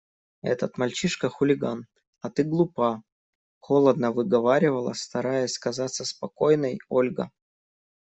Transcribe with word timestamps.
Этот 0.41 0.79
мальчишка– 0.79 1.29
хулиган, 1.29 1.85
а 2.21 2.31
ты 2.31 2.41
глупа,– 2.41 3.03
холодно 3.59 4.11
выговаривала, 4.11 4.93
стараясь 4.93 5.59
казаться 5.59 6.05
спокойной, 6.05 6.79
Ольга. 6.89 7.29